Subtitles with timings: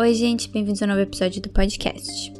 [0.00, 2.32] Oi, gente, bem-vindos a um novo episódio do podcast.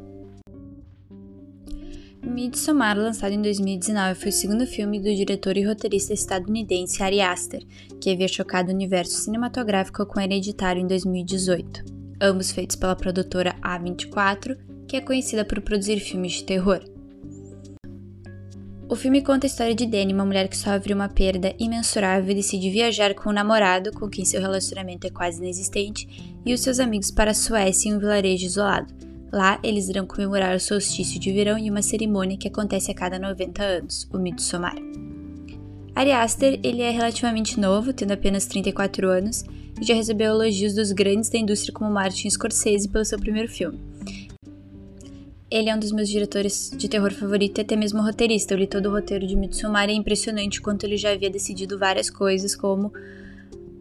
[2.23, 7.67] Midsommar, lançado em 2019, foi o segundo filme do diretor e roteirista estadunidense Ari Aster,
[8.01, 11.85] que havia chocado o universo cinematográfico com Hereditário em 2018,
[12.21, 14.57] ambos feitos pela produtora A24,
[14.87, 16.81] que é conhecida por produzir filmes de terror.
[18.91, 22.35] O filme conta a história de Dani, uma mulher que sofre uma perda imensurável e
[22.35, 26.09] decide viajar com o namorado, com quem seu relacionamento é quase inexistente,
[26.45, 28.95] e os seus amigos para a Suécia em um vilarejo isolado.
[29.31, 33.19] Lá, eles irão comemorar o solstício de verão em uma cerimônia que acontece a cada
[33.19, 34.77] 90 anos, o Midsommar.
[35.95, 39.45] Ari Aster ele é relativamente novo, tendo apenas 34 anos,
[39.79, 43.79] e já recebeu elogios dos grandes da indústria como Martin Scorsese pelo seu primeiro filme.
[45.51, 48.53] Ele é um dos meus diretores de terror favorito e até mesmo roteirista.
[48.53, 51.79] Eu li todo o roteiro de Midsommar e é impressionante quanto ele já havia decidido
[51.79, 52.93] várias coisas, como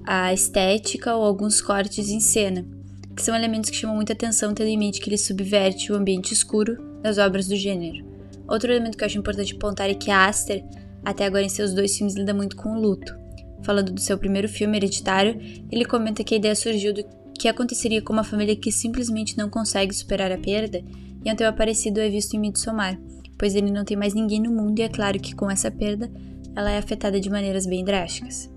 [0.05, 2.66] a estética ou alguns cortes em cena,
[3.14, 6.33] que são elementos que chamam muita atenção, tendo em mente que ele subverte o ambiente
[6.33, 8.06] escuro das obras do gênero.
[8.47, 10.63] Outro elemento que eu acho importante apontar é que Aster,
[11.03, 13.13] até agora em seus dois filmes, lida muito com o luto.
[13.61, 15.38] Falando do seu primeiro filme, Hereditário,
[15.69, 17.03] ele comenta que a ideia surgiu do
[17.38, 20.81] que aconteceria com uma família que simplesmente não consegue superar a perda
[21.23, 22.99] e um tema parecido é visto em Midsommar,
[23.37, 26.11] pois ele não tem mais ninguém no mundo e é claro que com essa perda
[26.55, 28.49] ela é afetada de maneiras bem drásticas.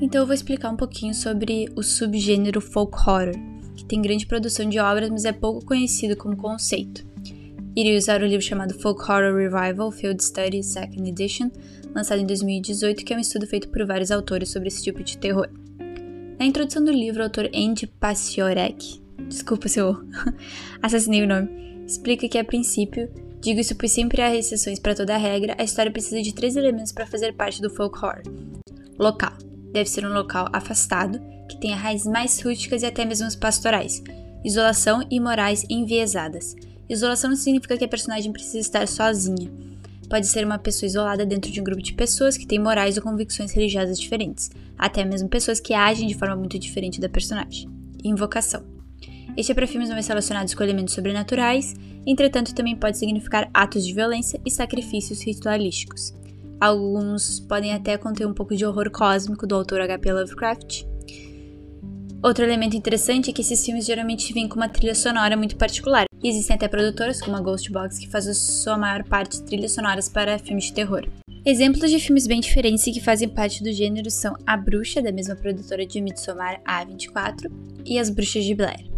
[0.00, 3.32] Então eu vou explicar um pouquinho sobre o subgênero folk horror,
[3.76, 7.06] que tem grande produção de obras, mas é pouco conhecido como conceito.
[7.76, 11.50] Irei usar o livro chamado Folk Horror Revival Field Studies Second Edition,
[11.94, 15.18] lançado em 2018, que é um estudo feito por vários autores sobre esse tipo de
[15.18, 15.48] terror.
[16.38, 19.96] Na introdução do livro, o autor Andy Pasiorek desculpa se eu
[20.82, 25.16] assassinei o nome, explica que a princípio, digo isso pois sempre há exceções para toda
[25.16, 28.22] regra, a história precisa de três elementos para fazer parte do folk horror.
[28.98, 29.32] Local.
[29.72, 34.02] Deve ser um local afastado, que tenha raízes mais rústicas e até mesmo pastorais.
[34.44, 36.54] Isolação e morais enviesadas.
[36.88, 39.50] Isolação não significa que a personagem precisa estar sozinha.
[40.08, 43.02] Pode ser uma pessoa isolada dentro de um grupo de pessoas que têm morais ou
[43.02, 47.68] convicções religiosas diferentes, até mesmo pessoas que agem de forma muito diferente da personagem.
[48.04, 48.73] Invocação.
[49.36, 51.74] Este é para filmes mais relacionados com elementos sobrenaturais,
[52.06, 56.14] entretanto também pode significar atos de violência e sacrifícios ritualísticos.
[56.60, 60.12] Alguns podem até conter um pouco de horror cósmico do autor H.P.
[60.12, 60.84] Lovecraft.
[62.22, 66.06] Outro elemento interessante é que esses filmes geralmente vêm com uma trilha sonora muito particular.
[66.22, 69.72] E existem até produtoras, como a Ghostbox, que faz a sua maior parte de trilhas
[69.72, 71.06] sonoras para filmes de terror.
[71.44, 75.12] Exemplos de filmes bem diferentes e que fazem parte do gênero são A Bruxa, da
[75.12, 77.52] mesma produtora de Midsommar A24,
[77.84, 78.93] e As Bruxas de Blair.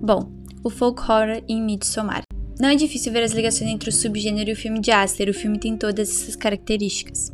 [0.00, 0.30] Bom,
[0.62, 2.22] o folk horror em Midsommar.
[2.60, 5.34] Não é difícil ver as ligações entre o subgênero e o filme de Aster, o
[5.34, 7.32] filme tem todas essas características.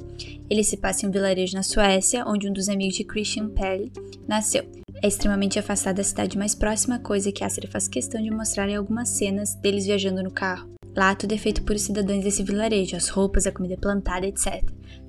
[0.49, 3.93] Ele se passa em um vilarejo na Suécia, onde um dos amigos de Christian Pelle
[4.27, 4.65] nasceu.
[5.03, 8.77] É extremamente afastado da cidade mais próxima, coisa que Aster faz questão de mostrar em
[8.77, 10.69] algumas cenas deles viajando no carro.
[10.97, 14.63] Lá tudo é feito por cidadãos desse vilarejo, as roupas, a comida plantada, etc.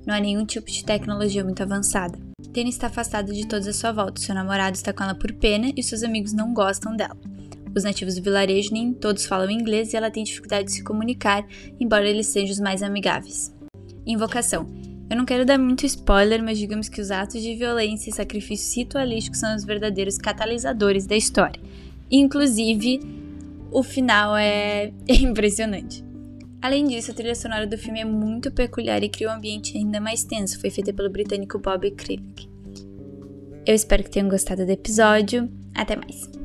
[0.06, 2.18] Não há nenhum tipo de tecnologia muito avançada.
[2.52, 5.70] Tene está afastada de todos à sua volta, seu namorado está com ela por pena
[5.76, 7.16] e seus amigos não gostam dela.
[7.76, 11.46] Os nativos do vilarejo nem todos falam inglês e ela tem dificuldade de se comunicar,
[11.78, 13.54] embora eles sejam os mais amigáveis.
[14.06, 14.66] Invocação.
[15.10, 18.74] Eu não quero dar muito spoiler, mas digamos que os atos de violência e sacrifícios
[18.74, 21.60] ritualísticos são os verdadeiros catalisadores da história.
[22.10, 22.98] Inclusive,
[23.70, 26.02] o final é impressionante.
[26.62, 30.00] Além disso, a trilha sonora do filme é muito peculiar e cria um ambiente ainda
[30.00, 30.58] mais tenso.
[30.58, 32.48] Foi feita pelo britânico Bob Krilick.
[33.66, 35.48] Eu espero que tenham gostado do episódio.
[35.74, 36.35] Até mais!